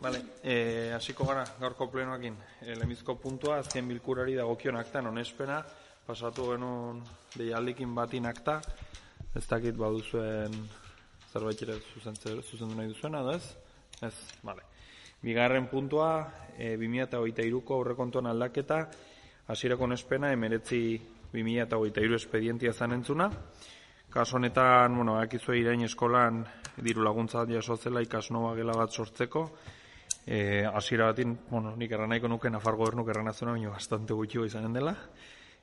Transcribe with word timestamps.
Vale, 0.00 0.20
eh, 0.42 0.92
hasiko 0.94 1.24
gara 1.26 1.42
gaurko 1.58 1.88
plenoakin. 1.90 2.36
E, 2.62 2.74
Lemizko 2.78 3.16
puntua, 3.18 3.58
azken 3.58 3.88
bilkurari 3.88 4.36
dagokion 4.38 4.76
akta, 4.78 5.02
onespena, 5.10 5.58
pasatu 6.06 6.52
genuen 6.52 7.00
deialdikin 7.34 7.94
batin 7.94 8.28
akta, 8.30 8.60
ez 9.34 9.42
dakit 9.50 9.74
baduzuen 9.76 10.54
zerbait 11.32 11.62
ere 11.66 11.80
zuzendu 11.82 12.76
nahi 12.76 12.92
duzuen, 12.92 13.16
edo 13.18 13.34
ez? 13.34 13.56
Ez, 14.06 14.14
vale. 14.46 14.62
Bigarren 15.20 15.66
puntua, 15.66 16.10
e, 16.56 16.76
2008ko 16.78 17.80
aurrekontuan 17.80 18.30
aldaketa, 18.30 18.84
hasierako 19.48 19.88
onespena, 19.90 20.30
emeretzi 20.32 20.82
2008 21.32 22.14
espedientia 22.22 22.72
zanentzuna, 22.72 23.32
Kaso 24.08 24.36
honetan, 24.38 24.94
bueno, 24.96 25.18
akizu 25.20 25.52
irain 25.52 25.82
eskolan 25.84 26.38
diru 26.80 27.02
laguntza 27.04 27.42
jaso 27.44 27.76
zela 27.76 28.00
ikasnoa 28.00 28.54
gela 28.56 28.72
bat 28.72 28.90
sortzeko. 28.90 29.42
Eh, 30.30 30.66
hasiera 30.66 31.06
batin, 31.06 31.38
bueno, 31.48 31.70
nik 31.80 31.92
erran 31.96 32.10
nahiko 32.12 32.28
nuke 32.28 32.50
Nafar 32.52 32.76
gobernuk 32.76 33.08
erran 33.08 33.30
azuna, 33.30 33.54
baina 33.54 33.70
bastante 33.72 34.12
gutxio 34.12 34.44
izanen 34.44 34.74
dela. 34.76 34.92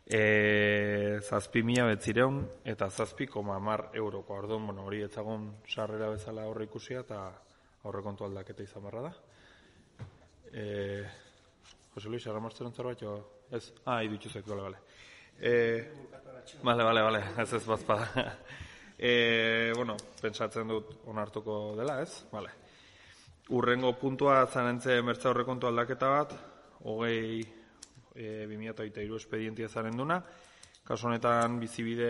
Eh, 0.05 1.19
zazpi 1.21 1.61
mila 1.61 1.85
betzireun 1.91 2.39
eta 2.73 2.87
zazpi 2.89 3.27
koma 3.27 3.59
mar 3.59 3.91
euroko. 3.93 4.33
Orduan, 4.33 4.65
bueno, 4.65 4.87
hori 4.89 5.03
etzagon 5.05 5.45
sarrera 5.69 6.09
bezala 6.09 6.47
aurre 6.49 6.65
ikusia 6.65 7.03
eta 7.05 7.19
aurrekontu 7.83 8.25
aldaketa 8.25 8.65
izan 8.65 8.89
barra 8.89 9.05
da. 9.05 9.13
Eh, 10.51 11.05
Jose 11.93 12.09
Luis, 12.09 12.25
erra 12.25 12.41
martzeron 12.41 12.73
zerbait, 12.73 13.05
jo? 13.05 13.15
Ez? 13.51 13.67
Ah, 13.85 14.01
idutxu 14.01 14.33
zek, 14.33 14.49
bale, 14.49 14.65
bale. 14.65 14.83
Eh, 15.39 15.93
Vale, 16.61 16.83
vale, 16.83 17.01
vale, 17.01 17.23
ez 17.41 17.53
ez 17.53 17.65
bazpada. 17.65 18.37
e, 18.97 19.71
bueno, 19.75 19.95
pentsatzen 20.21 20.69
dut 20.69 20.93
onartuko 21.05 21.75
dela, 21.77 22.01
ez? 22.01 22.23
Vale. 22.31 22.64
Urrengo 23.49 23.91
puntua 23.93 24.47
zanentze 24.49 25.03
mertza 25.05 25.29
horrekontu 25.29 25.67
aldaketa 25.69 26.07
bat, 26.09 26.31
hogei 26.81 27.43
e, 28.15 28.47
2008 28.49 29.03
espedientia 29.19 29.69
zaren 29.69 29.97
duna. 29.97 30.17
Kaso 30.85 31.05
honetan 31.05 31.59
bizibide 31.61 32.09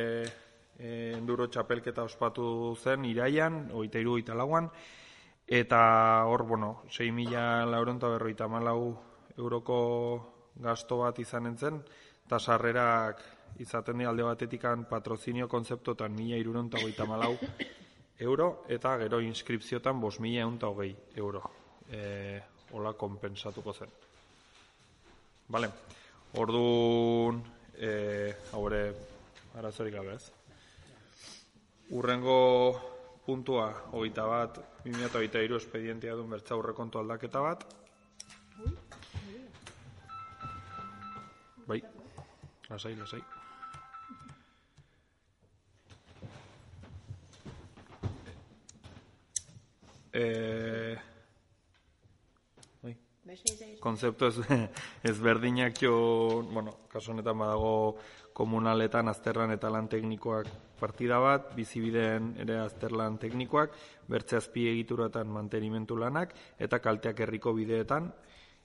e, 0.79 1.11
enduro 1.17 1.49
txapelketa 1.51 2.05
ospatu 2.07 2.77
zen 2.79 3.03
iraian, 3.03 3.65
hogeita 3.73 3.99
iru 3.99 4.15
lauan, 4.31 4.69
eta 5.45 6.23
hor, 6.23 6.45
bueno, 6.47 6.83
6 6.89 7.11
mila 7.11 7.65
lauronta 7.65 8.07
berroita 8.07 8.47
malau 8.47 8.95
euroko 9.37 9.81
gasto 10.55 11.03
bat 11.03 11.19
izanen 11.19 11.57
zen, 11.57 11.83
eta 12.25 12.39
sarrerak 12.39 13.19
izaten 13.59 13.97
di 13.97 14.05
alde 14.05 14.23
batetikan 14.23 14.87
patrozinio 14.87 15.49
konzeptotan 15.49 16.15
mila 16.15 16.37
iruronta 16.37 16.77
hogeita 16.77 17.05
malau 17.05 17.35
euro, 18.19 18.65
eta 18.69 18.97
gero 18.97 19.19
inskripziotan 19.21 19.99
bos 19.99 20.19
mila 20.19 20.41
eunta 20.41 20.67
hogei 20.67 20.95
euro. 21.15 21.43
E, 21.89 22.41
hola 22.71 22.93
kompensatuko 22.93 23.73
zen. 23.73 23.91
Bale, 25.47 25.69
orduan, 26.41 27.43
e, 27.77 28.33
haure, 28.53 28.81
arazorik 29.59 29.93
gabe 29.93 30.15
ez. 30.15 30.31
Urrengo 31.95 33.21
puntua, 33.25 33.69
hogeita 33.91 34.25
bat, 34.25 34.59
2008 34.85 35.57
espedientia 35.57 36.15
duen 36.15 36.29
bertza 36.29 36.57
urrekontu 36.57 36.99
aldaketa 36.99 37.41
bat. 37.41 37.65
Bai, 41.65 41.81
lasai, 42.69 42.95
lasai. 42.95 43.23
Eh. 50.15 50.95
Konzeptu 53.81 54.29
ez, 54.29 54.37
ezberdinak 55.11 55.81
jo, 55.81 55.95
bueno, 56.53 56.77
kaso 56.87 57.11
honetan 57.11 57.41
badago 57.41 57.97
komunaletan 58.35 59.09
azterlan 59.11 59.51
eta 59.51 59.71
lan 59.73 59.89
teknikoak 59.91 60.47
partida 60.79 61.17
bat, 61.23 61.49
bizibideen 61.55 62.33
ere 62.43 62.59
azterlan 62.61 63.17
teknikoak, 63.19 63.75
bertze 64.11 64.39
azpi 64.39 64.67
egituratan 64.71 65.27
mantenimentu 65.31 65.97
lanak, 65.99 66.35
eta 66.59 66.79
kalteak 66.83 67.19
herriko 67.25 67.53
bideetan, 67.57 68.11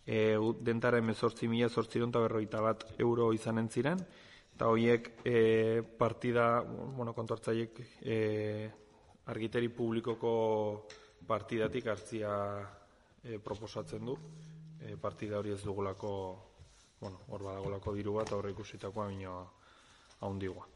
e, 0.07 0.37
dentara 0.61 0.99
emezortzi 0.99 1.49
mila 1.49 1.71
zortziron 1.71 2.13
berroita 2.15 2.61
bat 2.63 2.85
euro 2.99 3.33
izanen 3.33 3.71
ziren, 3.71 4.03
eta 4.55 4.69
horiek 4.69 5.13
e, 5.25 5.83
partida, 5.99 6.61
bueno, 6.97 7.15
kontortzaiek 7.15 7.81
e, 8.03 8.19
argiteri 9.31 9.71
publikoko 9.71 10.35
partidatik 11.27 11.87
hartzia 11.87 12.33
e, 13.23 13.39
proposatzen 13.39 14.05
du. 14.05 14.17
E, 14.81 14.97
partida 14.97 15.39
hori 15.39 15.53
ez 15.53 15.63
dugulako, 15.63 16.13
bueno, 17.01 17.25
hor 17.29 17.45
badagolako 17.45 17.95
diru 17.95 18.17
bat 18.21 18.33
aurre 18.33 18.53
ikusitakoa 18.55 19.09
bino 19.13 19.35
haundigua. 20.21 20.67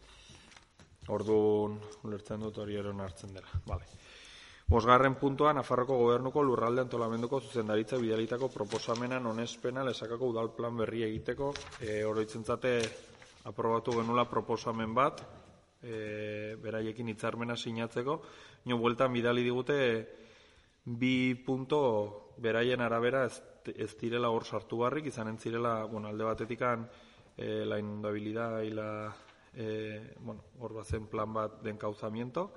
Orduan, 1.14 1.76
ulertzen 2.04 2.40
dut 2.40 2.58
hori 2.58 2.76
eron 2.80 3.00
hartzen 3.04 3.34
dela. 3.36 3.60
Vale. 3.66 3.88
Bosgarren 4.64 5.18
puntuan, 5.20 5.58
Nafarroko 5.60 5.98
gobernuko 6.00 6.42
lurralde 6.42 6.80
antolamenduko 6.86 7.40
zuzendaritza 7.44 7.98
bidalitako 8.00 8.48
proposamenan 8.48 9.26
onespena 9.28 9.84
lesakako 9.84 10.30
udalplan 10.32 10.78
berri 10.80 11.02
egiteko. 11.04 11.50
E, 11.84 11.98
Oroitzen 12.08 12.44
zate, 12.44 12.78
aprobatu 13.44 13.98
genula 13.98 14.24
proposamen 14.24 14.94
bat, 14.96 15.20
e, 15.84 16.56
beraiekin 16.62 17.12
hitzarmena 17.12 17.56
sinatzeko, 17.60 18.16
nio 18.64 18.80
bueltan 18.80 19.12
bidali 19.12 19.44
digute, 19.44 19.76
bi 20.84 21.34
punto 21.34 22.34
beraien 22.36 22.80
arabera 22.80 23.24
ez, 23.24 23.40
ez 23.72 23.92
direla 23.96 24.30
hor 24.30 24.44
sartu 24.44 24.78
barrik, 24.82 25.06
izan 25.08 25.28
entzirela, 25.28 25.84
bueno, 25.84 26.08
alde 26.08 26.24
batetikan, 26.24 26.88
e, 27.36 27.64
la 27.64 27.78
inundabilidad 27.78 28.62
y 28.62 28.70
la, 28.70 29.14
e, 29.54 30.14
bueno, 30.20 30.44
hor 30.60 30.74
bazen 30.74 31.06
plan 31.06 31.32
bat 31.32 31.62
den 31.62 31.78
kauzamiento, 31.78 32.52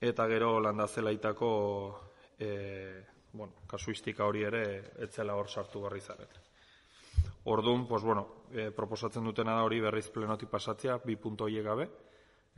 eta 0.00 0.26
gero 0.28 0.58
landazelaitako 0.60 1.52
e, 2.38 2.50
bueno, 3.32 3.64
kasuistika 3.66 4.26
hori 4.26 4.44
ere 4.44 4.92
etzela 5.04 5.34
hor 5.34 5.48
sartu 5.48 5.80
barri 5.80 6.00
zaren. 6.00 6.28
Orduan, 7.44 7.86
pues, 7.88 8.02
bueno, 8.02 8.44
e, 8.52 8.70
proposatzen 8.70 9.24
dutena 9.24 9.54
da 9.56 9.64
hori 9.64 9.80
berriz 9.80 10.08
plenoti 10.10 10.46
pasatzea, 10.46 10.98
bi 11.04 11.16
punto 11.16 11.46
gabe, 11.46 11.88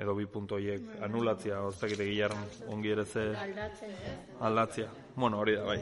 edo 0.00 0.14
bi 0.16 0.26
punto 0.26 0.56
horiek 0.56 1.02
anulatzea, 1.04 1.60
oztakite 1.68 2.06
gilarren 2.08 2.44
ongi 2.72 2.92
ere 2.94 3.04
ze 3.04 3.26
aldatzea. 4.40 4.88
Bueno, 5.14 5.38
hori 5.38 5.56
da, 5.58 5.64
bai. 5.64 5.78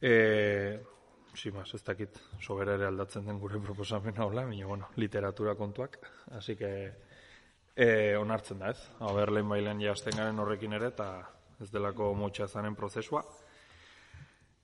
E, 0.00 0.80
si 1.34 1.52
mas, 1.54 1.70
ez 1.74 1.82
dakit 1.86 2.18
sobera 2.42 2.74
ere 2.74 2.88
aldatzen 2.88 3.26
den 3.26 3.38
gure 3.38 3.60
proposamena 3.62 4.26
hola, 4.26 4.44
baina, 4.46 4.66
bueno, 4.66 4.88
literatura 4.96 5.54
kontuak, 5.54 5.98
así 6.34 6.56
que 6.56 6.70
e, 7.74 8.16
onartzen 8.16 8.58
da, 8.58 8.72
ez? 8.74 8.88
Haber 8.98 9.30
lehen 9.30 9.48
bailen 9.48 9.82
jazten 9.82 10.18
garen 10.18 10.38
horrekin 10.42 10.74
ere, 10.74 10.90
eta 10.90 11.10
ez 11.62 11.70
delako 11.70 12.10
motxa 12.18 12.48
zanen 12.48 12.74
prozesua. 12.74 13.22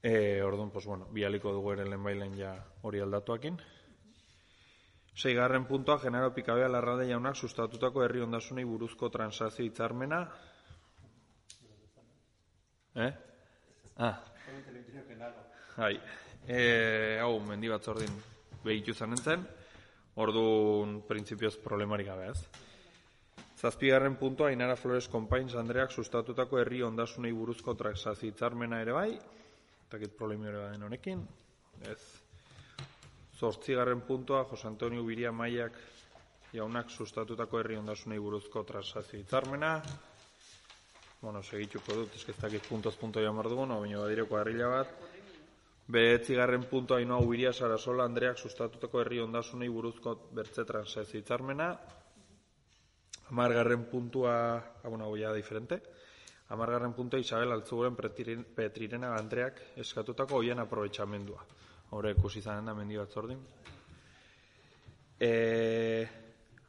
E, 0.03 0.43
orduan, 0.43 0.71
pues, 0.75 0.87
bueno, 0.91 1.07
bialiko 1.15 1.55
dugu 1.55 1.73
ere 1.79 1.87
lehen 1.87 2.03
bailen 2.03 2.35
ja 2.39 2.57
hori 2.83 3.01
aldatuakin. 3.01 3.63
Seigarren 5.15 5.65
puntua, 5.65 5.99
genero 6.03 6.33
pikabea 6.35 6.69
larralde 6.69 7.07
jaunak 7.07 7.37
sustatutako 7.39 8.03
herri 8.03 8.25
ondasunei 8.25 8.65
buruzko 8.67 9.09
transazio 9.15 9.65
hitzarmena. 9.65 10.25
Eh? 12.95 13.13
Ah. 13.97 14.17
Hai. 15.77 15.95
E, 16.47 17.19
hau, 17.23 17.39
mendi 17.47 17.71
batzordin 17.71 18.11
behitu 18.65 18.95
zanen 18.95 19.23
zen. 19.23 19.47
Orduan, 20.19 21.01
printzipioz 21.07 21.57
problemarik 21.63 22.11
gabe 22.11 22.29
ez. 22.31 22.39
Zazpigarren 23.59 24.19
puntua, 24.19 24.51
Inara 24.53 24.77
Flores 24.77 25.09
Compains 25.09 25.55
Andreak 25.55 25.95
sustatutako 25.95 26.59
herri 26.61 26.83
ondasunei 26.83 27.33
buruzko 27.33 27.75
transazio 27.79 28.29
hitzarmena 28.29 28.83
ere 28.83 28.93
bai. 28.93 29.09
Takit 29.91 30.19
problemi 30.19 30.51
ere 30.51 30.67
baden 30.67 30.87
honekin. 30.91 31.27
Ez. 31.87 32.24
Zortzigarren 33.45 34.01
puntua, 34.01 34.45
Jose 34.49 34.67
Antonio 34.67 35.03
Biria 35.05 35.31
Maiak 35.33 35.75
jaunak 36.55 36.89
sustatutako 36.89 37.59
herri 37.61 37.77
ondasunei 37.77 38.17
buruzko 38.19 38.63
transazio 38.65 39.19
hitzarmena. 39.19 39.73
Bueno, 41.21 41.43
segituko 41.43 41.97
dut, 41.99 42.15
eskestakit 42.17 42.65
puntoz 42.69 42.95
punto 42.97 43.21
jamar 43.21 43.51
dugun, 43.53 43.69
no, 43.69 43.83
baina 43.83 44.01
badireko 44.01 44.39
harrila 44.39 44.71
bat. 44.73 44.95
Behetzigarren 45.97 46.65
puntua 46.71 47.03
inoa 47.05 47.21
Ubiria 47.21 47.53
Sarasola 47.53 48.07
Andreak 48.09 48.41
sustatutako 48.41 49.03
herri 49.03 49.21
ondasunei 49.21 49.69
buruzko 49.69 50.15
bertze 50.39 50.65
transazio 50.65 51.21
hitzarmena. 51.21 51.69
Amargarren 53.29 53.85
puntua, 53.93 54.39
abona 54.85 55.11
goia 55.11 55.35
diferente. 55.37 55.83
Amargarren 56.57 56.97
puntua 56.97 57.21
Isabel 57.21 57.53
Altzuguren 57.53 58.01
Petrirena 58.57 59.13
Andreak 59.19 59.61
eskatutako 59.85 60.41
hoien 60.41 60.65
aprobetxamendua. 60.65 61.45
Hore 61.95 62.11
ikusi 62.11 62.41
zanen 62.43 62.67
da 62.67 62.75
mendi 62.75 62.97
bat 62.99 63.13
zordin. 63.15 63.39
E, 65.21 65.31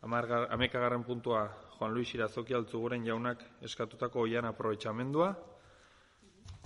amekagarren 0.06 1.04
puntua 1.04 1.48
Juan 1.76 1.94
Luis 1.94 2.12
Irazoki 2.14 2.54
altzuguren 2.54 3.06
jaunak 3.08 3.42
eskatutako 3.66 4.28
oian 4.28 4.46
aprobetxamendua. 4.46 5.34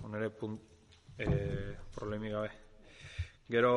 onere 0.04 0.30
punt, 0.30 0.62
e, 1.18 1.26
problemi 1.96 2.30
gabe. 2.32 2.52
Gero, 3.52 3.74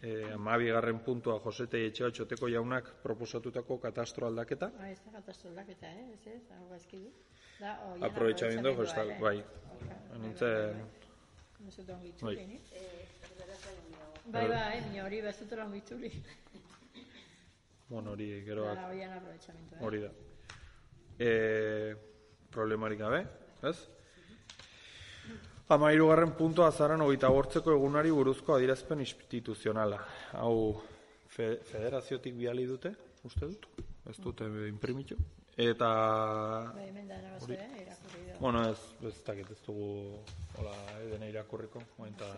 e, 0.00 0.32
amabigarren 0.32 1.00
puntua 1.04 1.38
Josete 1.44 1.82
Etxea 1.86 2.10
txoteko 2.10 2.48
jaunak 2.48 2.88
proposatutako 3.02 3.78
katastro 3.78 4.26
aldaketa. 4.26 4.70
Ah, 4.78 4.88
ez 4.88 4.98
da 5.04 5.12
katastro 5.18 5.50
aldaketa, 5.50 5.92
eh? 5.92 6.08
Ez 6.14 6.26
ez, 6.36 6.42
hau 6.56 6.68
gaizki 6.70 7.02
du. 7.04 7.12
Da, 7.60 7.76
oian 7.92 8.08
Aprovechamiento 8.10 8.74
forestal, 8.74 9.10
ere. 9.10 9.20
bai. 9.20 9.36
Bai, 9.82 10.20
Nintzen, 10.24 10.82
ongi 11.96 12.14
Bai. 12.22 12.36
Bai, 14.24 14.46
bai, 14.48 14.80
mina 14.86 15.04
hori 15.04 15.20
bezut 15.20 15.52
ongi 15.58 15.78
itzuli. 15.78 16.10
bueno, 17.88 18.12
hori 18.12 18.28
gero 18.44 18.64
Da, 18.74 18.88
oian 18.88 19.12
aprovechamiento, 19.12 19.74
eh? 19.74 19.84
hori 19.84 20.00
da. 20.00 20.10
E, 21.18 21.96
problemarik 22.50 22.98
gabe, 22.98 23.26
ez? 23.62 23.76
Ama 25.68 25.90
hirugarren 25.92 26.34
puntua 26.36 26.68
azaran 26.68 27.00
hogeita 27.00 27.28
bortzeko 27.32 27.72
egunari 27.72 28.10
buruzko 28.10 28.54
adierazpen 28.54 29.00
instituzionala. 29.00 29.98
Hau 30.38 30.80
fe, 31.26 31.56
federaziotik 31.64 32.34
biali 32.36 32.66
dute, 32.68 32.94
uste 33.24 33.46
dut, 33.48 33.68
ez 34.08 34.16
dute 34.20 34.48
imprimitu. 34.68 35.16
Eta, 35.56 35.88
Bai, 36.72 36.88
hemen 36.88 37.08
da 37.08 37.18
nagozu, 37.20 37.52
eh? 37.52 37.68
Irakurri 37.82 38.26
da. 38.28 38.38
bueno, 38.40 38.62
ez, 38.70 38.78
ez 39.08 39.16
dakit 39.26 39.50
ez 39.52 39.58
dugu, 39.66 39.88
hola, 40.58 40.76
edena 41.02 41.28
irakurriko, 41.28 41.82
eta 42.08 42.30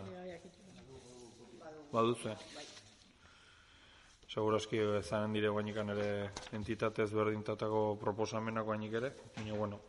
Jakitun. 1.95 2.23
baduzu, 2.23 2.29
eh? 2.29 2.37
Segurazki 4.27 4.77
ezanen 4.99 5.33
dire 5.33 5.47
guainikan 5.47 5.89
ere 5.89 6.31
entitate 6.51 7.03
ezberdintatako 7.03 7.97
proposamenak 8.01 8.65
guainik 8.65 8.93
ere, 8.93 9.11
baina 9.35 9.55
bueno, 9.55 9.79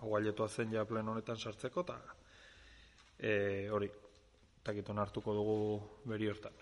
hau 0.00 0.16
ailetua 0.16 0.48
zen 0.48 0.72
ja 0.72 0.84
plen 0.84 1.08
honetan 1.08 1.36
sartzeko, 1.36 1.84
eta 1.86 1.98
e, 3.18 3.68
hori, 3.70 3.88
takiton 4.64 4.98
hartuko 4.98 5.34
dugu 5.34 5.56
beri 6.10 6.28
hortan. 6.28 6.52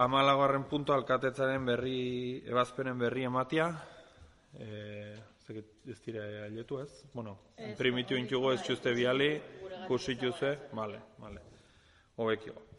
Amalagarren 0.00 0.64
punto 0.64 0.94
alkatetzaren 0.94 1.64
berri, 1.64 2.42
ebazpenen 2.48 2.98
berri 2.98 3.24
ematia, 3.28 3.68
e, 4.58 5.14
zekit 5.46 5.86
ez 5.86 6.00
dira 6.06 6.24
ailetu 6.46 6.80
ez? 6.80 7.04
Bueno, 7.12 7.36
primitu 7.78 8.16
intugu 8.16 8.50
ez 8.56 8.62
txuste 8.64 8.96
biali, 8.96 9.30
kusituzue, 9.86 10.56
vale, 10.72 11.04
vale, 11.18 11.44
hobekio. 12.16 12.69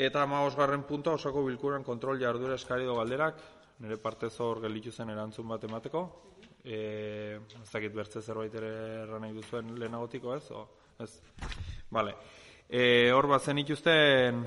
Eta 0.00 0.22
amagosgarren 0.24 0.86
punta 0.88 1.12
osako 1.12 1.42
bilkuran 1.44 1.82
kontrol 1.84 2.16
jardura 2.20 2.54
eskari 2.56 2.86
do 2.88 2.94
galderak, 2.96 3.40
nire 3.84 3.98
partez 4.00 4.32
hor 4.40 4.62
gelditu 4.62 4.92
zen 4.92 5.10
erantzun 5.12 5.48
bat 5.48 5.66
emateko. 5.68 6.00
E, 6.64 6.78
ez 7.36 7.68
dakit 7.68 7.92
bertze 7.92 8.22
zerbait 8.22 8.54
ere 8.56 8.70
erran 9.02 9.20
nahi 9.26 9.34
duzuen 9.36 9.74
lehenagotiko 9.76 10.32
ez? 10.36 10.46
O, 10.56 10.62
ez. 11.04 11.10
Vale. 11.92 12.14
E, 12.64 13.10
hor 13.12 13.28
bat 13.28 13.44
zen 13.44 13.60
ituzten, 13.60 14.40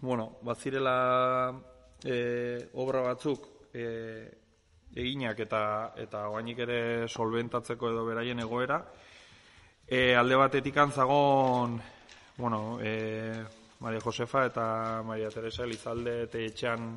bueno, 0.00 0.26
bat 0.42 0.58
zirela 0.58 0.96
e, 2.02 2.18
obra 2.74 3.04
batzuk 3.06 3.46
e, 3.70 3.86
eginak 4.90 5.44
eta 5.46 5.62
eta 6.02 6.24
oainik 6.34 6.64
ere 6.66 6.80
solventatzeko 7.06 7.94
edo 7.94 8.04
beraien 8.10 8.42
egoera. 8.42 8.82
E, 9.86 10.16
alde 10.18 10.42
batetik 10.42 10.82
antzagon, 10.82 11.78
bueno, 12.42 12.78
e, 12.82 13.60
Maria 13.80 14.00
Josefa 14.00 14.44
eta 14.46 15.02
Maria 15.04 15.30
Teresa 15.32 15.64
Elizalde 15.64 16.22
eta 16.26 16.38
etxean 16.38 16.92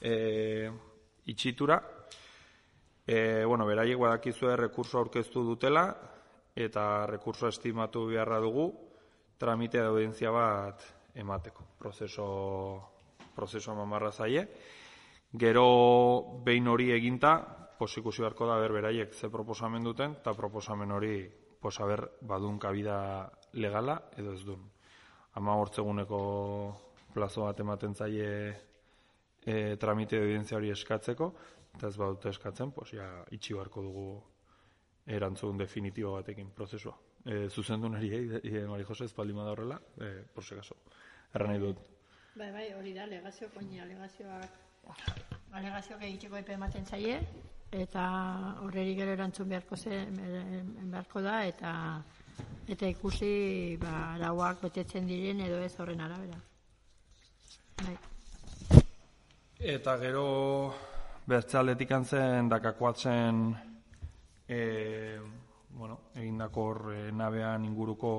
e, 0.00 0.70
itxitura. 1.28 1.76
E, 3.06 3.44
bueno, 3.44 3.66
beraiek 3.68 4.00
badakizue 4.00 4.56
rekurso 4.56 4.98
aurkeztu 4.98 5.44
dutela 5.44 5.86
eta 6.56 7.06
rekurso 7.06 7.48
estimatu 7.48 8.06
beharra 8.08 8.40
dugu 8.40 8.70
tramite 9.38 9.80
audientzia 9.84 10.32
bat 10.32 10.82
emateko. 11.14 11.76
Prozeso, 11.78 12.26
prozeso 13.36 13.74
mamarra 13.76 14.12
zaie. 14.12 14.46
Gero 15.36 16.40
behin 16.44 16.68
hori 16.68 16.90
eginta, 16.94 17.36
pos 17.76 17.92
ikusi 18.00 18.24
beharko 18.24 18.46
da 18.48 18.56
ber 18.56 19.12
ze 19.12 19.28
proposamen 19.28 19.84
duten, 19.84 20.12
eta 20.12 20.32
proposamen 20.32 20.90
hori 20.90 21.30
pos 21.60 21.80
aber 21.80 22.12
badun 22.22 22.58
kabida 22.58 23.30
legala 23.52 24.08
edo 24.16 24.32
ez 24.32 24.44
dun. 24.44 24.75
Ama 25.36 25.56
hortzeguneko 25.60 26.18
plazo 27.12 27.44
bat 27.44 27.60
ematen 27.60 27.94
zaie 27.94 28.30
e, 29.44 29.76
tramite 29.80 30.16
de 30.16 30.24
evidentzia 30.24 30.56
hori 30.56 30.72
eskatzeko, 30.72 31.28
eta 31.76 31.90
ez 31.90 31.96
badute 32.00 32.32
eskatzen, 32.32 32.72
pues 32.72 32.94
ja 32.96 33.06
itxi 33.36 33.54
beharko 33.54 33.84
dugu 33.84 34.06
erantzun 35.06 35.58
definitibo 35.60 36.14
batekin 36.16 36.50
prozesua. 36.56 36.96
E, 37.26 37.48
zuzendunari, 37.48 38.10
e, 38.14 38.40
e, 38.42 38.64
Mari 38.66 38.86
Jose, 38.88 39.04
ez 39.04 39.14
baldin 39.14 39.36
bada 39.36 39.52
horrela, 39.52 39.80
e, 40.00 40.24
por 40.34 40.44
si 40.44 40.54
acaso. 40.54 40.76
Erran 41.34 41.52
nahi 41.52 41.62
dut. 41.62 41.82
Bai, 42.36 42.50
bai, 42.52 42.66
hori 42.74 42.92
da, 42.94 43.04
alegazio, 43.04 43.48
koini, 43.54 43.80
alegazioak, 43.80 44.60
alegazioak 45.52 46.02
egiteko 46.08 46.36
epe 46.40 46.54
ematen 46.56 46.86
zaie, 46.86 47.20
eta 47.72 48.04
horreri 48.62 48.94
gero 48.98 49.12
erantzun 49.16 49.48
beharko, 49.48 49.76
ze, 49.76 50.04
beharko 50.12 51.22
da, 51.24 51.40
eta 51.48 51.72
eta 52.66 52.88
ikusi 52.90 53.76
ba, 53.80 54.14
arauak 54.16 54.60
betetzen 54.62 55.06
diren 55.06 55.40
edo 55.40 55.60
ez 55.62 55.72
horren 55.78 56.00
arabera. 56.00 56.38
Bai. 57.82 57.96
Eta 59.76 59.96
gero 59.98 60.26
bertze 61.26 61.58
aldetik 61.58 61.92
zen 62.04 62.48
dakakoatzen 62.48 63.54
e, 64.48 65.18
bueno, 65.70 66.00
egindako 66.14 66.92
e, 66.92 67.12
nabean 67.12 67.64
inguruko 67.64 68.12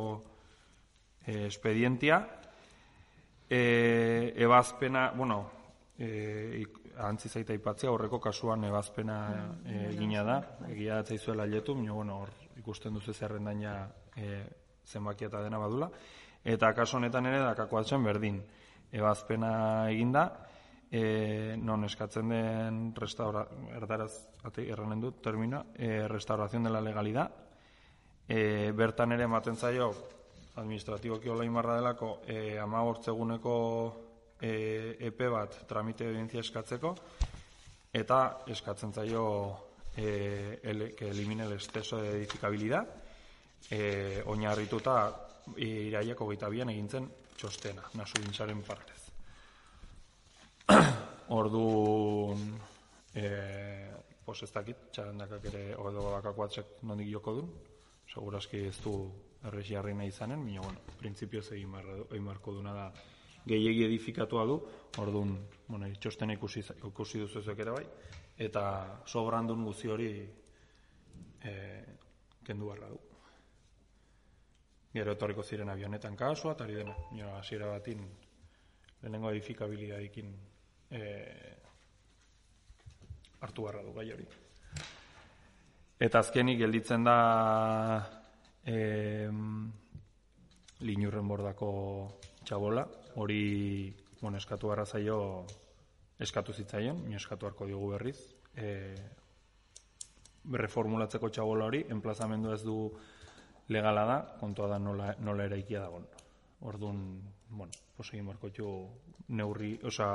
e, 1.26 1.48
espedientia. 1.48 2.26
E, 3.50 4.34
ebazpena, 4.36 5.12
bueno, 5.16 5.50
e, 5.98 6.66
ik- 6.98 7.04
antzi 7.04 7.30
zaita 7.30 7.54
ipatzea, 7.54 7.92
horreko 7.92 8.20
kasuan 8.20 8.64
ebazpena 8.64 9.56
e, 9.66 9.90
egina 9.94 10.24
da, 10.24 10.58
egia 10.70 10.96
da 10.96 11.04
zaizuela 11.04 11.46
letu, 11.46 11.76
baina 11.76 11.94
bueno, 11.94 12.20
hor 12.22 12.30
ikusten 12.58 12.94
duzu 12.94 13.14
zerrendaina 13.14 13.62
ja 13.62 13.90
e, 14.16 14.46
zenbakia 14.86 15.28
eta 15.28 15.42
dena 15.42 15.58
badula. 15.58 15.90
Eta 16.44 16.74
kasu 16.74 16.98
honetan 16.98 17.26
ere 17.26 17.40
dakakoatzen 17.40 18.04
berdin. 18.04 18.42
Ebazpena 18.92 19.90
eginda, 19.92 20.48
e, 20.92 21.56
non 21.60 21.84
eskatzen 21.84 22.30
den 22.30 22.96
restaura, 22.96 23.46
erdaraz 23.76 24.30
ate, 24.44 24.70
erranen 24.70 25.02
dut 25.02 25.22
termina, 25.22 25.66
e, 25.76 26.08
restauración 26.08 26.64
de 26.64 26.70
la 26.70 26.82
legalidad, 26.82 27.32
e, 28.28 28.72
bertan 28.72 29.12
ere 29.12 29.24
ematen 29.24 29.56
zaio 29.56 29.94
administratiboki 30.56 31.30
hola 31.30 31.46
imarra 31.46 31.76
delako 31.76 32.22
e, 32.26 32.58
ama 32.60 32.82
eguneko 33.08 34.07
e, 34.42 34.98
epe 35.10 35.30
bat 35.30 35.64
tramite 35.68 36.06
evidentzia 36.06 36.44
eskatzeko 36.46 36.94
eta 37.94 38.20
eskatzen 38.54 38.94
zaio 38.94 39.26
e, 39.96 40.60
ele, 40.64 40.94
que 40.96 41.10
elimine 41.10 41.46
el 41.46 41.54
exceso 41.54 42.02
de 42.02 42.18
edificabilidad 42.18 42.88
e, 43.72 44.22
oinarrituta 44.26 44.98
iraiako 45.58 46.28
hogeita 46.28 46.50
bian 46.50 46.70
egintzen 46.70 47.08
txostena, 47.38 47.84
nasu 47.96 48.20
bintzaren 48.22 48.62
partez. 48.66 49.04
Orduan, 51.38 52.42
e, 53.14 53.28
pues 54.26 54.42
ez 54.44 54.52
dakit, 54.52 54.90
txarandakak 54.92 55.46
ere, 55.52 55.64
edo 55.72 56.10
bakakoatzek 56.12 56.82
nondik 56.90 57.12
joko 57.14 57.36
duen, 57.38 57.52
segurazki 58.12 58.66
ez 58.68 58.78
du 58.84 58.98
jarri 59.64 59.94
nahi 59.94 60.10
izanen, 60.12 60.44
baina, 60.44 60.64
bueno, 60.66 60.98
printzipioz 61.00 61.52
egin 61.56 61.72
beharko 61.72 62.58
duna 62.58 62.74
da 62.74 62.88
gehiegi 63.48 63.86
edifikatua 63.86 64.46
du, 64.46 64.58
orduan, 65.02 65.34
bueno, 65.68 65.90
txostena 66.00 66.36
ikusi, 66.38 66.64
ikusi 66.90 67.22
duzu 67.24 67.42
zuek 67.42 67.60
ere 67.66 67.76
bai, 67.76 67.86
eta 68.48 68.64
sobrandun 69.06 69.64
guzi 69.66 69.92
hori 69.92 70.10
e, 71.42 71.54
kendu 72.46 72.72
barra 72.72 72.90
du. 72.92 73.00
Gero 74.94 75.14
etorriko 75.14 75.44
ziren 75.44 75.70
avionetan 75.70 76.16
kasua, 76.18 76.56
eta 76.56 76.66
hori 76.66 76.80
dena, 76.80 76.96
nire 77.12 77.32
hasiera 77.38 77.70
batin 77.74 78.04
lehenengo 79.02 79.32
edifikabilidadekin 79.32 80.34
e, 80.90 81.02
hartu 83.42 83.68
barra 83.68 83.84
du 83.86 83.94
gai 83.94 84.10
hori. 84.14 84.28
Eta 85.98 86.22
azkenik 86.22 86.60
gelditzen 86.62 87.06
da 87.06 87.18
e, 88.66 89.28
linurren 90.86 91.28
bordako 91.28 91.70
txabola, 92.48 92.88
hori 93.20 93.94
bueno, 94.22 94.38
eskatu 94.38 94.72
barra 94.72 94.86
zaio 94.86 95.46
eskatu 96.20 96.54
zitzaion, 96.54 97.04
ni 97.10 97.16
eskatu 97.16 97.46
harko 97.46 97.68
diogu 97.68 97.92
berriz, 97.94 98.18
e, 98.56 98.96
reformulatzeko 100.52 101.30
txabola 101.30 101.68
hori, 101.68 101.84
enplazamendu 101.94 102.54
ez 102.54 102.62
du 102.64 102.78
legala 103.70 104.06
da, 104.08 104.18
kontua 104.40 104.70
da 104.72 104.80
nola, 104.80 105.12
nola 105.20 105.46
eraikia 105.46 105.84
dagoen. 105.84 106.08
Orduan, 106.66 107.02
bueno, 107.50 107.74
pues 107.98 108.10
egin 108.14 108.26
barko 108.32 108.50
txu 108.50 108.70
neurri, 109.38 109.76
osa, 109.86 110.08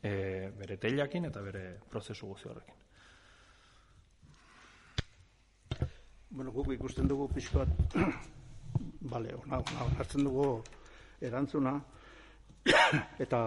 e, 0.00 0.14
bere 0.56 0.78
teilakin 0.80 1.28
eta 1.28 1.42
bere 1.44 1.64
prozesu 1.90 2.30
guzi 2.30 2.48
horrekin. 2.48 2.80
Bueno, 6.34 6.54
guk 6.54 6.72
ikusten 6.74 7.10
dugu 7.10 7.28
pixko 7.34 7.60
bat, 7.62 7.98
bale, 9.12 9.34
ona, 9.42 9.60
ona, 9.60 9.90
onartzen 9.90 10.24
dugu 10.26 10.48
erantzuna, 11.20 11.74
eta 13.24 13.40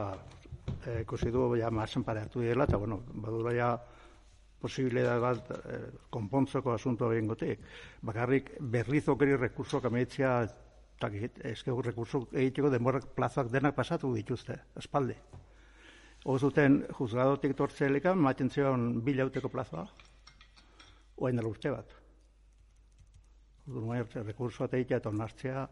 e, 0.86 1.02
ikusi 1.02 1.32
dugu 1.32 1.58
ja 1.60 1.72
masen 1.72 2.04
pareatu 2.04 2.42
dela, 2.42 2.66
eta 2.66 2.78
bueno, 2.78 3.02
badura 3.14 3.54
ja 3.56 3.72
posibilidad 4.60 5.20
bat 5.22 5.52
e, 5.52 5.80
konpontzeko 6.10 6.74
asunto 6.74 7.12
egin 7.14 7.28
gotik. 7.28 7.60
Bakarrik 8.02 8.56
berriz 8.60 9.08
okeri 9.10 9.38
rekursoak 9.38 9.86
ametzia, 9.90 10.40
eta 10.98 11.12
ezke 11.52 11.74
rekurso 11.86 12.26
egiteko 12.34 12.72
denborak 12.74 13.12
plazak 13.16 13.52
denak 13.54 13.76
pasatu 13.76 14.14
dituzte, 14.16 14.58
espaldi. 14.82 15.16
Hoz 16.26 16.42
duten 16.42 16.82
juzgadotik 16.98 17.54
tortzelekan, 17.56 18.18
maten 18.18 18.50
zion 18.50 19.04
bilauteko 19.06 19.50
plazoa, 19.54 19.86
oain 21.18 21.38
dela 21.38 21.50
urte 21.50 21.72
bat. 21.72 21.94
Urduan 23.68 24.00
ertze, 24.00 24.24
rekurso 24.24 24.66
bat 24.66 24.74
egitea 24.74 24.98
eta 25.04 25.14
onartzea, 25.14 25.68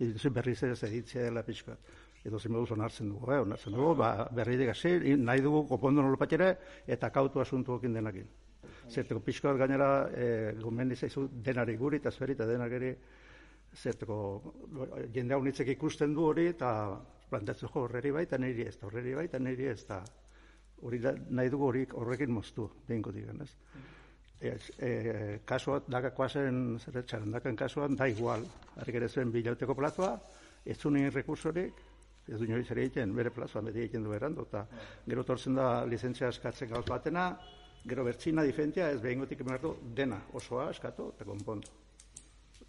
iduzi 0.00 0.30
berriz 0.30 0.62
ez 0.62 0.82
editzea 0.82 1.28
dela 1.28 1.42
pixka. 1.42 1.76
Edo 2.24 2.38
zen 2.38 2.52
moduz 2.52 2.70
onartzen 2.72 3.10
dugu, 3.12 3.32
eh? 3.32 3.40
onartzen 3.44 3.74
dugu, 3.76 3.94
ba, 4.00 4.28
berri 4.32 4.68
hasi, 4.68 5.16
nahi 5.16 5.40
dugu 5.40 5.66
kopondo 5.68 6.02
nolo 6.02 6.18
eta 6.86 7.10
kautu 7.10 7.40
asuntu 7.40 7.74
okin 7.74 7.92
denakin. 7.92 8.26
Zerteko 8.88 9.20
pixka 9.20 9.52
bat 9.52 9.58
gainera, 9.58 10.08
e, 10.14 10.54
gomendi 10.60 10.96
zaizu 10.96 11.28
denari 11.28 11.76
guri 11.76 11.96
eta 11.96 12.10
zberi 12.10 12.32
eta 12.32 12.46
denari 12.46 12.94
zerteko 13.74 14.16
jende 15.12 15.34
hau 15.34 15.44
ikusten 15.46 16.14
du 16.14 16.24
hori 16.24 16.46
eta 16.46 16.98
plantatzen 17.30 17.68
jo 17.68 17.80
horreri 17.82 18.10
bai 18.10 18.22
eta 18.22 18.38
niri 18.38 18.62
ez, 18.62 18.78
horreri 18.82 19.14
bai 19.14 19.24
eta 19.24 19.38
niri 19.38 19.66
ez, 19.66 19.84
hori 20.82 21.00
nahi 21.30 21.48
dugu 21.48 21.66
hori 21.66 21.86
horrekin 21.92 22.30
moztu, 22.30 22.70
behinko 22.88 23.12
digan, 23.12 23.40
ez? 23.42 23.50
Ez, 24.44 24.70
e, 24.78 25.40
kasuat, 25.48 25.86
dakakoazen, 25.88 26.78
zer 26.78 27.00
txarandakan 27.02 27.56
kasuan, 27.56 27.96
da 27.96 28.08
igual. 28.10 28.44
Arrik 28.76 28.98
ere 29.00 29.08
zuen 29.08 29.32
bilauteko 29.32 29.76
plazoa, 29.78 30.18
ez 30.64 30.76
zuen 30.76 31.10
rekursorik, 31.12 31.80
ez 32.28 32.38
du 32.40 32.48
nioiz 32.48 32.66
ere 32.72 32.84
egiten, 32.84 33.14
bere 33.16 33.32
plazoa, 33.32 33.62
beti 33.64 33.84
egiten 33.84 34.04
du 34.04 34.12
berandu, 34.12 34.44
eta 34.48 34.66
gero 35.06 35.24
tortzen 35.24 35.56
da 35.56 35.68
lizentzia 35.88 36.28
eskatzen 36.32 36.70
gauz 36.72 36.84
batena, 36.88 37.30
gero 37.84 38.04
bertzina 38.04 38.44
difentia, 38.44 38.90
ez 38.90 39.00
behin 39.00 39.24
gotik 39.24 39.40
emartu, 39.44 39.74
dena 39.96 40.20
osoa 40.32 40.70
eskatu 40.72 41.10
eta 41.14 41.26
konpontu. 41.28 41.72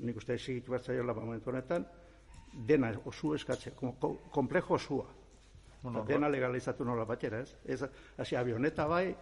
Nik 0.03 0.17
uste 0.20 0.36
egitu 0.36 0.75
bat 0.75 0.84
zaila 0.84 1.15
momentu 1.15 1.51
honetan, 1.51 1.86
dena 2.67 2.91
osu 3.05 3.34
eskatzen, 3.36 3.75
komplejo 4.32 4.75
osua. 4.75 5.05
Bueno, 5.82 6.03
dena 6.08 6.27
legalizatu 6.29 6.84
nola 6.84 7.05
batera, 7.05 7.44
ez? 7.46 7.55
Ez, 7.63 7.84
hasi 8.17 8.36
avioneta 8.36 8.88
bai, 8.89 9.13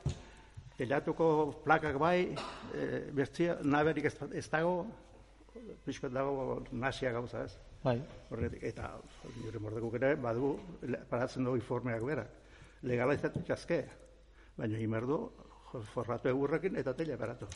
telatuko 0.77 1.27
plakak 1.63 1.97
bai, 2.01 2.35
e, 2.73 2.87
bertzia, 3.13 3.57
naberik 3.63 4.09
ez, 4.09 4.15
ez 4.33 4.47
dago, 4.49 4.85
pixko 5.85 6.09
dago 6.09 6.63
nasia 6.71 7.11
gauza 7.11 7.43
ez. 7.45 7.57
Bai. 7.83 7.97
Horretik, 8.31 8.63
eta 8.63 8.93
jure 9.41 9.59
mordekuk 9.59 9.97
ere, 9.99 10.13
badu, 10.15 10.55
paratzen 11.09 11.43
dugu 11.43 11.59
informeak 11.59 12.05
berak. 12.07 12.39
Legalizatu 12.87 13.43
txazke, 13.47 13.83
baina 14.57 14.79
imerdu, 14.79 15.19
forratu 15.93 16.31
egurrekin 16.31 16.77
eta 16.79 16.93
tele 16.95 17.17
paratu. 17.17 17.47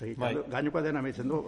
Bai. 0.00 0.30
Gainuko 0.48 0.80
dena 0.82 1.02
meitzen 1.04 1.28
du, 1.28 1.38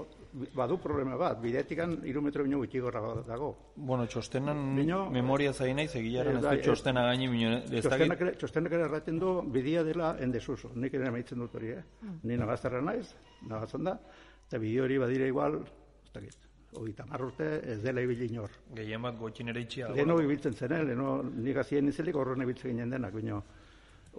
badu 0.54 0.76
problema 0.82 1.16
bat, 1.16 1.38
bidetikan 1.40 1.94
iru 2.08 2.22
metro 2.24 2.44
bino 2.44 2.58
gutxi 2.60 2.82
gorra 2.84 3.00
dago. 3.26 3.48
Bueno, 3.76 4.06
txostenan 4.06 4.60
bino, 4.76 4.98
memoria 5.10 5.52
zain 5.52 5.76
nahi, 5.80 5.88
zegiaren 5.88 6.36
ez 6.36 6.44
du 6.44 6.66
txostena 6.66 7.06
gaini 7.08 7.30
bino. 7.32 7.54
Txostenak 7.72 8.76
ere 8.76 8.84
erraten 8.90 9.18
du, 9.22 9.34
bidia 9.56 9.84
dela 9.88 10.16
endesuso, 10.20 10.72
nik 10.74 10.94
ere 11.00 11.10
meitzen 11.14 11.40
dut 11.40 11.56
hori, 11.56 11.72
eh? 11.78 11.82
Mm. 12.02 12.20
Ni 12.28 12.38
nagazterra 12.44 12.82
naiz, 12.84 13.06
nagatzen 13.48 13.88
da, 13.88 13.98
eta 14.46 14.60
bideo 14.60 14.84
hori 14.84 15.00
badire 15.00 15.32
igual, 15.32 15.62
ez 16.04 16.12
dakit, 16.12 16.38
hori 16.76 16.94
urte 17.20 17.48
ez 17.72 17.80
dela 17.82 18.04
ibili 18.04 18.28
inor. 18.28 18.50
Gehien 18.76 19.02
bat 19.02 19.18
gotxin 19.18 19.48
ere 19.48 19.64
itxia. 19.64 19.88
Leheno 19.96 20.20
ibiltzen 20.20 20.54
zen, 20.54 20.72
eh? 20.72 20.84
leheno 20.84 21.22
nik 21.22 21.56
azien 21.56 21.88
izelik 21.88 22.16
horren 22.16 22.42
ibiltzen 22.42 22.72
ginen 22.72 22.90
denak, 22.90 23.14
bino. 23.14 23.42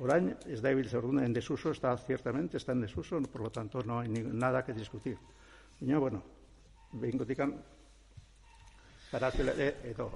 Orain, 0.01 0.31
ez 0.49 0.59
da 0.61 0.71
ibiltza 0.73 0.97
orduan 0.97 1.23
en 1.23 1.33
desuso, 1.33 1.71
está 1.71 1.95
ciertamente, 1.97 2.57
está 2.57 2.71
en 2.71 2.81
desuso, 2.81 3.21
por 3.21 3.41
lo 3.41 3.51
tanto 3.51 3.83
no 3.83 3.99
hay 3.99 4.09
nada 4.09 4.65
que 4.65 4.73
discutir. 4.73 5.17
Baina, 5.79 5.99
bueno, 5.99 6.23
behin 6.93 7.17
gotikan, 7.17 7.53
e, 9.13 9.75
edo, 9.91 10.09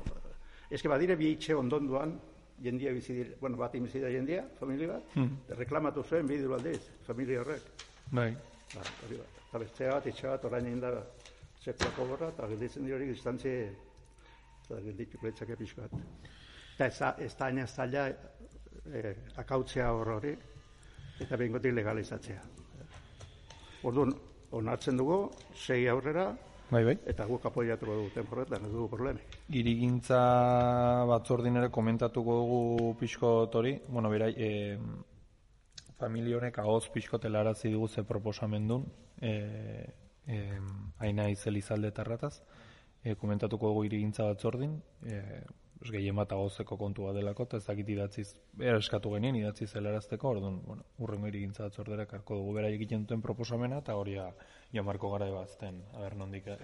ez 0.70 0.82
que 0.82 0.90
badire 0.90 1.16
bi 1.16 1.30
itxe 1.36 1.54
ondonduan, 1.54 2.18
jendia 2.62 2.92
bizidire, 2.92 3.36
bueno, 3.40 3.58
bat 3.58 3.76
imizidea 3.76 4.10
jendia, 4.10 4.48
familia 4.60 4.96
bat, 4.96 5.14
hmm. 5.14 5.54
reklamatu 5.60 6.04
zuen 6.04 6.26
bidu 6.28 6.54
aldiz, 6.54 6.82
familia 7.06 7.42
horrek. 7.42 7.86
Bai. 8.12 8.32
Ba, 8.74 8.82
hori 9.06 9.20
bat. 9.22 9.42
Eta 9.48 9.62
bestea 9.62 9.92
bat, 9.94 10.08
itxe 10.10 10.28
bat, 10.28 10.46
orain 10.50 10.66
egin 10.66 10.82
da, 10.82 10.92
sekulako 11.62 12.08
gorra, 12.08 12.32
eta 12.34 12.50
gelditzen 12.50 12.88
dira 12.88 12.98
hori 12.98 13.12
distantzi, 13.12 13.54
eta 14.66 14.82
gelditu 14.90 15.22
pletzak 15.22 15.54
epizko 15.54 15.86
bat. 15.86 16.26
Eta 16.74 16.90
ez, 16.90 17.30
ez 17.30 17.34
da 17.38 17.52
aina 17.52 17.68
eh, 18.94 19.16
akautzea 19.38 19.92
hor 19.94 20.14
hori, 20.18 20.34
eta 21.20 21.38
behingotik 21.38 21.74
legalizatzea. 21.74 22.42
Orduan, 23.88 24.14
onartzen 24.58 24.98
dugu, 24.98 25.18
sei 25.56 25.88
aurrera, 25.88 26.28
bai, 26.70 26.84
bai. 26.84 26.96
eta 27.06 27.26
guk 27.28 27.46
apoiatuko 27.50 27.96
dugu 28.00 28.14
temporretan, 28.16 28.66
ez 28.66 28.72
dugu 28.72 28.88
problemi. 28.92 29.24
Irigintza 29.60 30.20
batzordin 31.10 31.60
ere 31.62 31.70
komentatuko 31.74 32.40
dugu 32.42 32.94
pixko 33.00 33.34
hori, 33.60 33.78
bueno, 33.88 34.10
berai, 34.10 34.34
e, 34.38 34.78
familia 35.98 36.38
honek 36.38 36.60
ahoz 36.64 36.88
pixko 36.94 37.20
telarazi 37.20 37.72
dugu 37.74 37.88
ze 37.88 38.04
proposamendun, 38.04 38.86
e, 39.22 39.34
e, 40.28 40.42
aina 41.00 41.30
izelizalde 41.30 41.92
tarrataz, 41.92 42.42
e, 43.04 43.16
komentatuko 43.16 43.74
dugu 43.74 43.86
irigintza 43.86 44.28
batzordin, 44.32 44.78
e, 45.06 45.22
pues, 45.80 45.92
gehien 45.92 46.16
bat 46.18 46.32
agozeko 46.34 46.78
kontua 46.78 47.14
delako, 47.14 47.46
eta 47.48 47.60
ez 47.62 47.66
dakit 47.68 47.90
idatziz, 47.94 48.28
bera 48.58 48.78
eskatu 48.82 49.12
genien, 49.14 49.36
idatziz 49.38 49.70
zelarazteko, 49.72 50.30
orduan, 50.36 50.60
bueno, 50.66 50.86
urrengo 51.04 51.30
irigintza 51.30 51.68
atzordera 51.68 52.08
karko 52.10 52.40
dugu, 52.40 52.56
bera 52.58 52.72
egiten 52.74 53.06
duten 53.06 53.22
proposamena, 53.22 53.82
eta 53.84 53.96
hori 53.96 54.18
ja 54.18 54.84
marko 54.84 55.12
gara 55.14 55.28
ebazten, 55.30 55.82
aber 55.94 56.16
nondik. 56.18 56.48
Eh? 56.48 56.58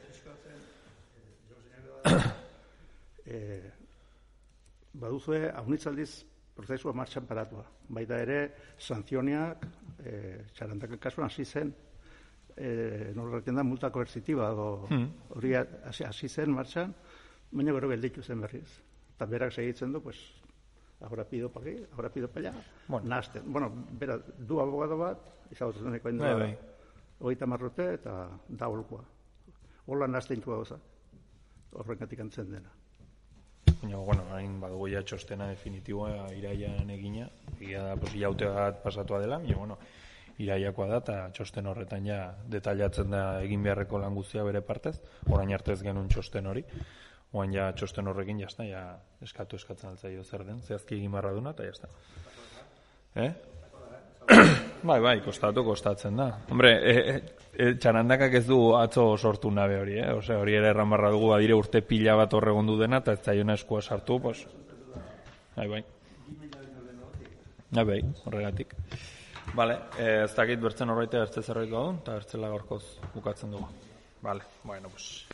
eh, 3.25 3.71
baduzue, 4.93 5.49
haunitzaldiz, 5.51 6.11
prozesua 6.53 6.93
martxan 6.93 7.25
paratua. 7.25 7.65
Baita 7.89 8.19
ere, 8.21 8.39
sanzioniak, 8.77 9.65
eh, 10.05 10.39
txarantak 10.53 10.97
kasuan 11.01 11.29
hasi 11.29 11.45
zen, 11.45 11.73
eh, 12.57 13.11
norraten 13.15 13.55
da 13.55 13.63
multa 13.63 13.89
koerzitiba, 13.89 14.51
hmm. 14.89 15.05
hori 15.37 15.53
hasi 15.55 16.29
zen 16.29 16.51
martxan, 16.53 16.93
baina 17.51 17.73
gero 17.73 17.89
gelditu 17.89 18.21
zen 18.21 18.41
berriz 18.41 18.81
eta 19.23 19.31
berak 19.31 19.53
segitzen 19.53 19.93
du, 19.93 20.01
pues, 20.01 20.17
ahora 20.99 21.23
pido 21.23 21.49
pa 21.49 21.61
aquí, 21.61 21.77
ahora 21.95 22.09
pido 22.09 22.27
pa 22.27 22.39
allá, 22.39 22.53
bueno. 22.87 23.07
naste. 23.07 23.39
Bueno, 23.45 23.71
bera, 23.91 24.19
du 24.37 24.59
abogado 24.59 24.97
bat, 24.97 25.17
izagotzen 25.51 25.85
deneko 25.85 26.09
endo, 26.09 26.23
bai, 26.23 26.39
bai. 26.39 26.57
oita 27.19 27.47
marrote 27.47 27.93
eta 27.93 28.29
da 28.49 28.67
holkoa. 28.67 29.03
Hola 29.87 30.07
naste 30.07 30.33
intua 30.33 30.57
goza, 30.57 30.77
horrengatik 31.71 32.19
antzen 32.19 32.51
dena. 32.51 32.71
Baina, 33.81 33.97
bueno, 33.97 34.23
hain 34.31 34.59
badugu 34.59 34.89
ja 34.91 35.03
txostena 35.03 35.47
definitiboa 35.47 36.31
iraian 36.35 36.89
egina, 36.89 37.29
egia 37.59 37.83
da, 37.83 37.95
pues, 37.95 38.15
jaute 38.19 38.45
bat 38.45 38.83
pasatua 38.83 39.21
dela, 39.23 39.39
baina, 39.39 39.55
bueno, 39.57 39.77
iraiakoa 40.37 40.87
da, 40.87 40.97
eta 40.97 41.17
txosten 41.31 41.67
horretan 41.67 42.05
ja 42.07 42.19
detailatzen 42.49 43.11
da 43.11 43.23
egin 43.43 43.63
beharreko 43.63 43.99
lan 44.03 44.15
guztia 44.15 44.43
bere 44.43 44.61
partez, 44.61 44.97
orain 45.29 45.53
artez 45.53 45.79
genuen 45.83 46.09
txosten 46.09 46.47
hori, 46.47 46.65
Oan 47.33 47.53
ja 47.53 47.71
txosten 47.73 48.07
horrekin 48.07 48.43
jazta, 48.43 48.65
ja 48.67 48.83
eskatu 49.25 49.57
eskatzen 49.57 49.89
altzaio 49.89 50.23
zer 50.23 50.43
den, 50.45 50.61
zehazki 50.61 50.99
egin 50.99 51.11
barra 51.15 51.31
duna, 51.33 51.55
eta 51.55 51.65
jazta. 51.65 51.89
Eh? 53.15 53.31
bai, 54.89 54.99
bai, 55.01 55.15
kostatu, 55.25 55.63
kostatzen 55.65 56.21
da. 56.21 56.27
Hombre, 56.53 56.73
e, 56.77 57.15
e, 57.57 57.71
txarandakak 57.81 58.37
ez 58.37 58.43
du 58.45 58.59
atzo 58.77 59.07
sortu 59.17 59.51
nabe 59.51 59.79
hori, 59.81 59.97
eh? 60.03 60.11
Ose, 60.13 60.37
hori 60.37 60.59
ere 60.59 60.69
erran 60.75 60.93
barra 60.93 61.09
dugu, 61.13 61.31
badire 61.33 61.57
urte 61.57 61.81
pila 61.81 62.15
bat 62.21 62.37
horre 62.37 62.53
gondu 62.53 62.77
dena, 62.79 63.01
eta 63.01 63.17
ez 63.17 63.25
zaiona 63.25 63.57
eskua 63.57 63.81
sartu, 63.81 64.19
pues... 64.21 64.45
Bai, 65.57 65.67
bai. 65.67 65.83
Bai, 67.73 67.83
bai, 67.89 68.01
horregatik. 68.27 68.77
Vale, 69.57 69.77
ez 70.01 70.31
dakit 70.37 70.61
bertzen 70.61 70.89
horreite 70.93 71.17
bertze 71.21 71.41
zerbait 71.41 71.73
badun, 71.73 72.01
eta 72.05 72.17
bertzela 72.17 72.53
gorkoz 72.53 72.83
bukatzen 73.13 73.57
dugu. 73.57 73.69
Vale, 74.21 74.45
bueno, 74.63 74.89
pues... 74.93 75.32